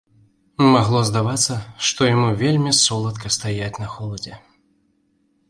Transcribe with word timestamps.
Магло 0.75 1.01
здавацца, 1.09 1.57
што 1.89 2.07
яму 2.13 2.29
вельмі 2.41 2.71
соладка 2.81 3.27
стаяць 3.37 3.73
на 3.83 3.87
холадзе. 3.95 4.33